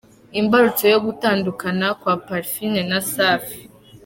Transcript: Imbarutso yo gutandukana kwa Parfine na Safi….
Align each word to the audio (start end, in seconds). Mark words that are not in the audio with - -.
Imbarutso 0.39 0.85
yo 0.93 0.99
gutandukana 1.05 1.85
kwa 1.99 2.15
Parfine 2.27 2.81
na 2.89 2.99
Safi…. 3.11 3.59